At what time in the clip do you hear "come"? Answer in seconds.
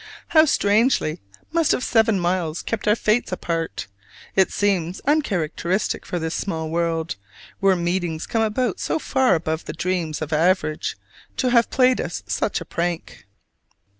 8.25-8.41